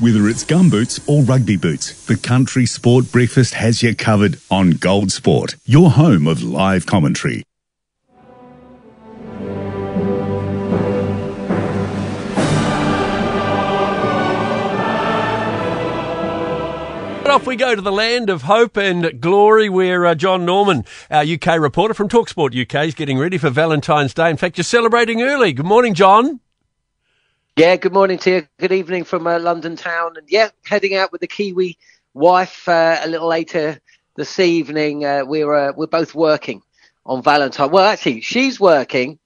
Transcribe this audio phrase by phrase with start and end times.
[0.00, 5.12] Whether it's gumboots or rugby boots, the Country Sport Breakfast has you covered on Gold
[5.12, 7.44] Sport, your home of live commentary.
[17.32, 21.24] off we go to the land of hope and glory where uh, Jon Norman, our
[21.24, 24.28] UK reporter from Talksport UK, is getting ready for Valentine's Day.
[24.28, 25.54] In fact, you're celebrating early.
[25.54, 26.40] Good morning, Jon.
[27.56, 28.48] Yeah, good morning to you.
[28.58, 30.16] Good evening from uh, London town.
[30.16, 31.76] And yeah, heading out with the Kiwi
[32.14, 33.78] wife uh, a little later
[34.16, 35.04] this evening.
[35.04, 36.62] Uh, we're, uh, we're both working
[37.04, 37.70] on Valentine.
[37.70, 39.18] Well, actually, she's working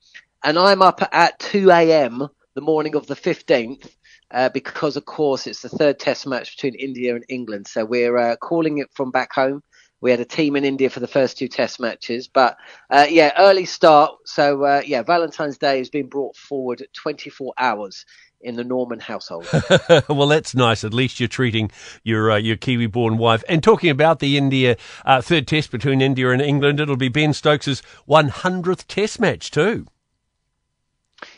[0.42, 2.26] and I'm up at 2 a.m.
[2.54, 3.88] the morning of the 15th
[4.32, 7.68] uh, because, of course, it's the third test match between India and England.
[7.68, 9.62] So we're uh, calling it from back home.
[10.06, 12.56] We had a team in India for the first two test matches, but
[12.90, 14.14] uh, yeah, early start.
[14.24, 18.06] So uh, yeah, Valentine's Day has been brought forward 24 hours
[18.40, 19.48] in the Norman household.
[20.08, 20.84] well, that's nice.
[20.84, 21.72] At least you're treating
[22.04, 23.42] your uh, your Kiwi-born wife.
[23.48, 27.32] And talking about the India uh, third test between India and England, it'll be Ben
[27.32, 29.88] Stokes' 100th test match too.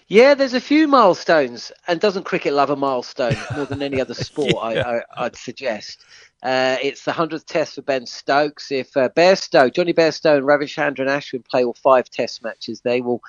[0.08, 4.14] Yeah, there's a few milestones, and doesn't cricket love a milestone more than any other
[4.30, 4.74] sport?
[4.74, 5.02] yeah.
[5.14, 6.02] I, would suggest.
[6.42, 8.72] Uh, it's the hundredth test for Ben Stokes.
[8.72, 13.20] If uh, Bairstow, Jonny Bairstow, and Ravichandran Ashwin play all five test matches, they will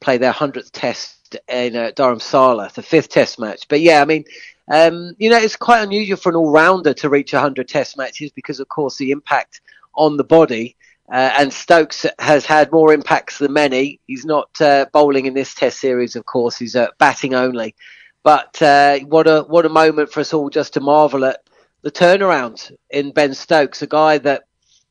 [0.00, 3.68] play their hundredth test in uh, Dharamsala, the fifth test match.
[3.68, 4.24] But yeah, I mean,
[4.68, 8.58] um, you know, it's quite unusual for an all-rounder to reach 100 test matches because,
[8.58, 9.60] of course, the impact
[9.94, 10.76] on the body
[11.12, 14.00] uh, and Stokes has had more impacts than many.
[14.06, 16.56] He's not uh, bowling in this Test series, of course.
[16.56, 17.74] He's uh, batting only.
[18.22, 21.40] But uh, what a what a moment for us all just to marvel at
[21.82, 24.44] the turnaround in Ben Stokes, a guy that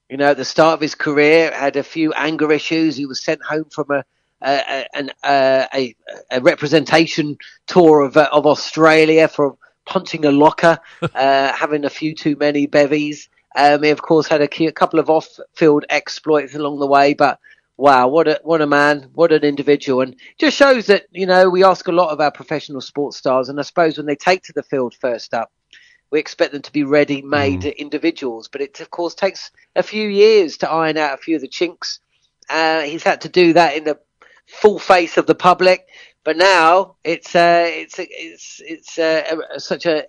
[0.09, 2.95] you know at the start of his career had a few anger issues.
[2.95, 4.03] He was sent home from a
[4.44, 5.95] a, a, a,
[6.30, 12.13] a representation tour of uh, of Australia for punching a locker, uh, having a few
[12.13, 13.30] too many bevies.
[13.55, 17.39] Um, he of course had a, a couple of off-field exploits along the way, but
[17.77, 21.50] wow, what a what a man, what an individual, and just shows that you know
[21.50, 24.44] we ask a lot of our professional sports stars, and I suppose when they take
[24.44, 25.51] to the field first up,
[26.12, 27.78] we expect them to be ready-made mm.
[27.78, 31.41] individuals, but it of course takes a few years to iron out a few of
[31.41, 32.00] the chinks.
[32.50, 33.97] Uh, he's had to do that in the
[34.45, 35.88] full face of the public,
[36.23, 40.06] but now it's uh, it's it's it's uh, such a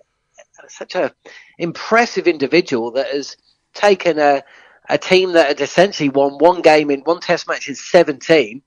[0.69, 1.13] such a
[1.57, 3.37] impressive individual that has
[3.73, 4.43] taken a
[4.89, 8.61] a team that had essentially won one game in one test match in 17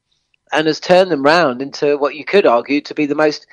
[0.53, 3.47] and has turned them round into what you could argue to be the most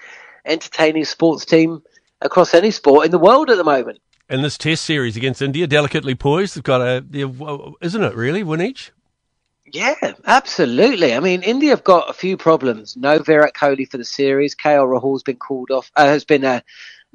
[0.46, 1.82] entertaining sports team
[2.22, 4.00] across any sport in the world at the moment.
[4.30, 8.62] And this test series against India, delicately poised, they've got a, isn't it really, win
[8.62, 8.92] each?
[9.66, 11.14] Yeah, absolutely.
[11.14, 12.96] I mean, India have got a few problems.
[12.96, 14.56] No Virat Kohli for the series.
[14.56, 15.92] KL Rahul's been called off.
[15.96, 16.64] Uh, has been a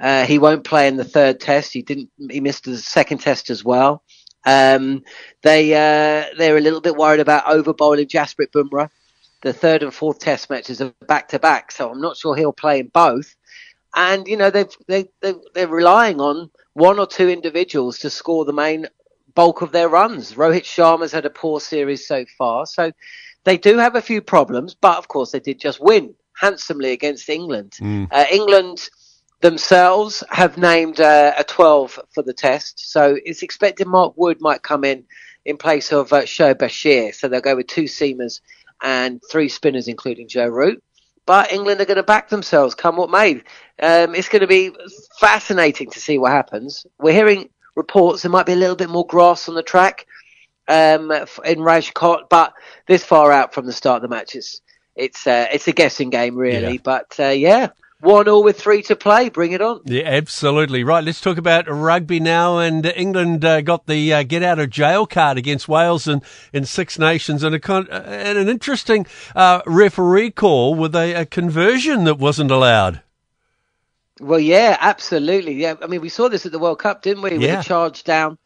[0.01, 1.73] uh, he won't play in the third test.
[1.73, 2.11] He didn't.
[2.31, 4.03] He missed the second test as well.
[4.45, 5.03] Um,
[5.43, 8.91] they uh, they're a little bit worried about over bowling Jasprit Bumrah.
[9.43, 12.53] The third and fourth test matches are back to back, so I'm not sure he'll
[12.53, 13.35] play in both.
[13.95, 18.45] And you know they've they, they they're relying on one or two individuals to score
[18.45, 18.87] the main
[19.35, 20.35] bulk of their runs.
[20.35, 22.93] Rohit Sharma's had a poor series so far, so
[23.45, 24.75] they do have a few problems.
[24.75, 27.77] But of course, they did just win handsomely against England.
[27.81, 28.09] Mm.
[28.11, 28.89] Uh, England
[29.41, 32.91] themselves have named uh, a 12 for the test.
[32.91, 35.05] So it's expected Mark Wood might come in
[35.45, 37.15] in place of uh, Shoaib Bashir.
[37.15, 38.41] So they'll go with two seamers
[38.83, 40.83] and three spinners, including Joe Root.
[41.27, 43.43] But England are going to back themselves, come what may.
[43.81, 44.73] Um, it's going to be
[45.21, 46.87] fascinating to see what happens.
[46.99, 50.07] We're hearing reports there might be a little bit more grass on the track
[50.69, 51.11] um,
[51.45, 52.55] in Rajkot, but
[52.87, 54.61] this far out from the start of the match, it's
[54.97, 56.75] it's uh, it's a guessing game really.
[56.75, 56.81] Yeah.
[56.83, 57.69] But uh, yeah,
[58.01, 59.29] one all with three to play.
[59.29, 59.81] Bring it on.
[59.85, 60.85] Yeah, absolutely.
[60.85, 62.59] Right, let's talk about rugby now.
[62.59, 66.23] And England uh, got the uh, get out of jail card against Wales in,
[66.53, 71.23] in Six Nations and, a con- uh, and an interesting uh, referee call with a,
[71.23, 73.03] a, conversion that wasn't allowed.
[74.21, 75.55] Well, yeah, absolutely.
[75.55, 77.31] Yeah, I mean, we saw this at the World Cup, didn't we?
[77.33, 77.61] With yeah.
[77.61, 78.39] a charge down.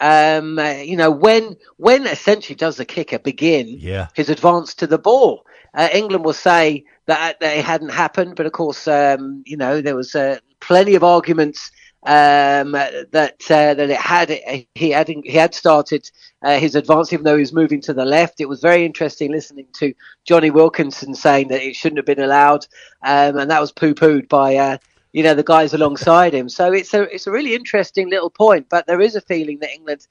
[0.00, 4.08] Um, uh, you know, when when essentially does the kicker begin yeah.
[4.14, 5.44] his advance to the ball?
[5.74, 9.96] Uh, England will say that it hadn't happened, but of course, um, you know, there
[9.96, 11.70] was uh, plenty of arguments
[12.04, 14.30] um, that uh, that it had
[14.74, 16.10] he had he had started
[16.42, 18.40] uh, his advance, even though he was moving to the left.
[18.40, 19.92] It was very interesting listening to
[20.24, 22.66] Jonny Wilkinson saying that it shouldn't have been allowed,
[23.02, 24.56] um, and that was poo pooed by.
[24.56, 24.78] Uh,
[25.12, 28.68] you know the guys alongside him, so it's a it's a really interesting little point.
[28.68, 30.06] But there is a feeling that England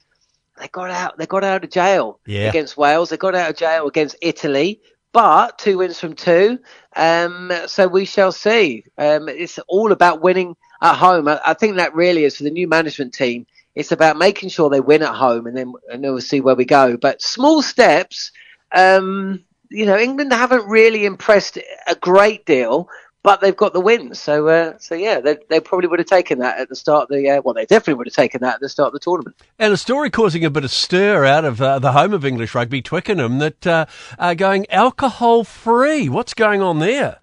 [0.59, 2.50] they got out they got out of jail yeah.
[2.50, 3.09] against Wales.
[3.09, 6.59] They got out of jail against Italy, but two wins from two.
[6.95, 8.83] Um, so we shall see.
[8.97, 12.51] Um, it's all about winning at home, I, I think that really is for the
[12.51, 13.45] new management team.
[13.75, 16.56] It's about making sure they win at home, and then and then we'll see where
[16.56, 16.97] we go.
[16.97, 18.31] But small steps.
[18.71, 21.57] Um, you know, England haven't really impressed
[21.88, 22.89] a great deal,
[23.24, 24.16] but they've got the win.
[24.16, 27.10] So, uh, so yeah, they, they, probably would have taken that at the start of
[27.10, 27.30] the.
[27.30, 29.36] Uh, well, they definitely would have taken that at the start of the tournament.
[29.57, 32.56] And a story causing a bit of stir out of uh, the home of English
[32.56, 33.86] rugby, Twickenham, that uh,
[34.18, 36.07] are going alcohol free.
[36.07, 37.19] What's going on there?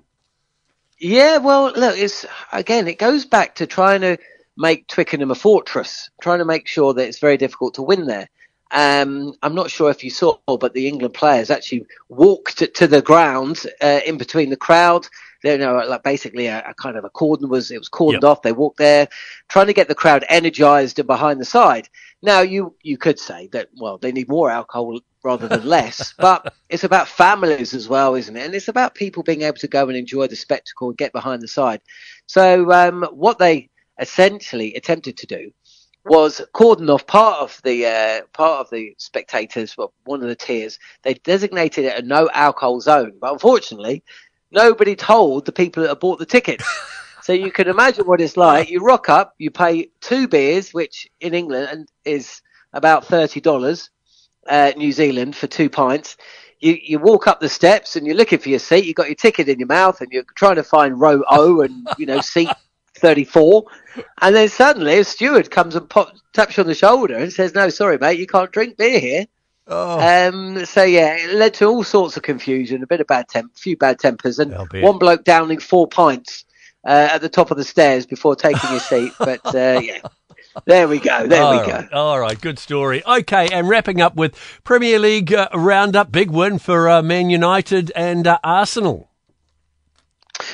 [0.98, 4.18] Yeah, well, look, it's again, it goes back to trying to
[4.56, 8.28] make Twickenham a fortress, trying to make sure that it's very difficult to win there.
[8.70, 13.02] Um, I'm not sure if you saw, but the England players actually walked to the
[13.02, 15.06] ground uh, in between the crowd.
[15.52, 18.24] You know, like basically a, a, kind of a cordon was it was cordoned yep.
[18.24, 18.42] off.
[18.42, 19.08] They walked there,
[19.48, 21.88] trying to get the crowd energized and behind the side.
[22.22, 26.54] Now, you you could say that well, they need more alcohol rather than less, but
[26.68, 28.44] it's about families as well, isn't it?
[28.44, 31.42] And it's about people being able to go and enjoy the spectacle and get behind
[31.42, 31.80] the side.
[32.26, 35.52] So, um, what they essentially attempted to do
[36.06, 40.36] was cordon off part of the uh, part of the spectators, well, one of the
[40.36, 40.78] tiers.
[41.02, 44.04] They designated it a no alcohol zone, but unfortunately,
[44.50, 46.64] nobody told the people that bought the tickets.
[47.22, 48.70] so you can imagine what it's like.
[48.70, 53.90] You rock up, you pay two beers, which in England is about thirty dollars,
[54.48, 56.16] uh, New Zealand for two pints.
[56.58, 58.86] You, you walk up the steps and you're looking for your seat.
[58.86, 61.86] You've got your ticket in your mouth and you're trying to find row O and
[61.98, 62.48] you know seat
[62.96, 63.64] 34.
[64.20, 67.54] And then suddenly a steward comes and pop, taps you on the shoulder and says,
[67.54, 69.26] No, sorry, mate, you can't drink beer here.
[69.68, 70.28] Oh.
[70.28, 73.52] Um, so yeah, it led to all sorts of confusion, a bit of bad temp,
[73.54, 76.44] a few bad tempers, and one bloke downing four pints
[76.86, 79.12] uh, at the top of the stairs before taking his seat.
[79.18, 79.98] But uh, yeah,
[80.66, 81.26] there we go.
[81.26, 81.90] There all we right.
[81.90, 81.96] go.
[81.96, 83.04] All right, good story.
[83.04, 87.90] Okay, and wrapping up with Premier League uh, roundup, big win for uh, Man United
[87.96, 89.10] and uh, Arsenal.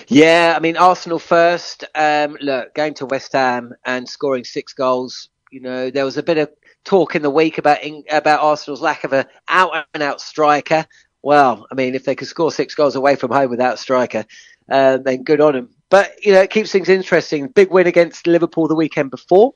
[0.09, 1.85] Yeah, I mean Arsenal first.
[1.95, 5.29] Um, look, going to West Ham and scoring six goals.
[5.51, 6.51] You know, there was a bit of
[6.85, 7.79] talk in the week about
[8.11, 10.87] about Arsenal's lack of a out and out striker.
[11.23, 14.25] Well, I mean, if they could score six goals away from home without striker,
[14.71, 15.71] uh, then good on them.
[15.89, 17.49] But you know, it keeps things interesting.
[17.49, 19.55] Big win against Liverpool the weekend before.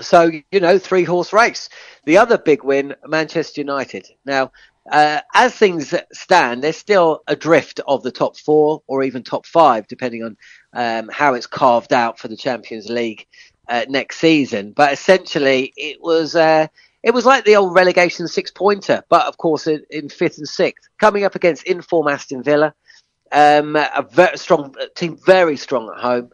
[0.00, 1.68] So, you know, three horse race.
[2.04, 4.08] The other big win, Manchester United.
[4.24, 4.50] Now,
[4.90, 9.46] uh, as things stand, there's still a drift of the top four or even top
[9.46, 10.36] five, depending on
[10.72, 13.26] um, how it's carved out for the Champions League
[13.70, 14.72] uh, next season.
[14.72, 16.66] But essentially, it was uh,
[17.02, 20.48] it was like the old relegation six pointer, but of course in, in, fifth and
[20.48, 22.74] sixth, coming up against inform Aston Villa,
[23.32, 26.30] um, a very strong team, very strong at home,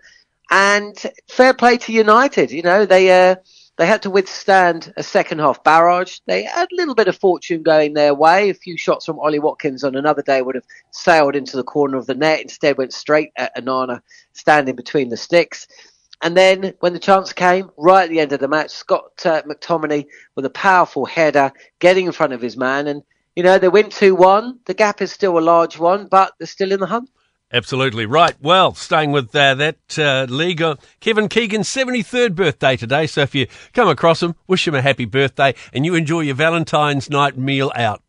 [0.50, 2.50] and fair play to United.
[2.50, 3.36] You know they uh,
[3.76, 6.20] they had to withstand a second half barrage.
[6.26, 8.48] They had a little bit of fortune going their way.
[8.48, 11.98] A few shots from Ollie Watkins on another day would have sailed into the corner
[11.98, 12.40] of the net.
[12.40, 14.00] Instead, went straight at Onana
[14.32, 15.68] standing between the sticks.
[16.22, 19.42] And then, when the chance came, right at the end of the match, Scott uh,
[19.42, 23.02] McTominay with a powerful header, getting in front of his man, and
[23.34, 24.58] you know they win two one.
[24.64, 27.10] The gap is still a large one, but they're still in the hunt.
[27.52, 28.34] Absolutely right.
[28.40, 33.06] Well, staying with uh, that uh, league, uh, Kevin Keegan's 73rd birthday today.
[33.06, 36.34] So if you come across him, wish him a happy birthday and you enjoy your
[36.34, 38.02] Valentine's night meal out.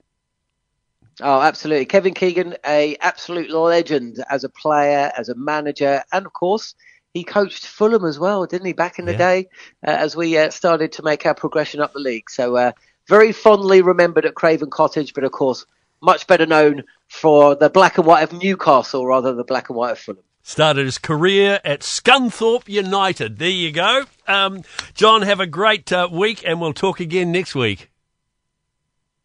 [1.22, 1.86] Oh, absolutely.
[1.86, 6.76] Kevin Keegan, a absolute legend as a player, as a manager, and of course,
[7.18, 9.18] he coached Fulham as well, didn't he, back in the yeah.
[9.18, 9.50] day,
[9.86, 12.30] uh, as we uh, started to make our progression up the league.
[12.30, 12.72] So, uh,
[13.08, 15.66] very fondly remembered at Craven Cottage, but of course,
[16.02, 19.78] much better known for the black and white of Newcastle rather than the black and
[19.78, 20.24] white of Fulham.
[20.44, 23.38] Started his career at Scunthorpe United.
[23.40, 24.06] There you go.
[24.28, 24.62] Um,
[24.94, 27.90] Jon, have a great uh, week and we'll talk again next week.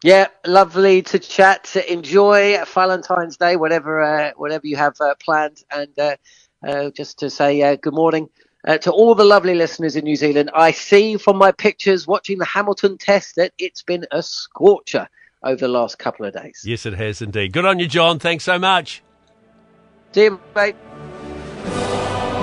[0.03, 1.77] Yeah, lovely to chat.
[1.87, 6.17] Enjoy Valentine's Day, whatever uh, whatever you have uh, planned, and uh,
[6.67, 8.29] uh, just to say uh, good morning
[8.81, 10.49] to all the lovely listeners in New Zealand.
[10.53, 15.09] I see from my pictures watching the Hamilton Test that it's been a scorcher
[15.43, 16.63] over the last couple of days.
[16.65, 17.53] Yes, it has indeed.
[17.53, 18.19] Good on you, Jon.
[18.19, 19.03] Thanks so much.
[20.13, 20.75] See you, mate.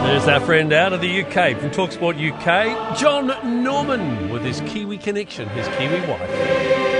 [0.02, 4.98] There's our friend out of the UK from Talksport UK, Jon Norman, with his Kiwi
[4.98, 6.99] connection, his Kiwi wife.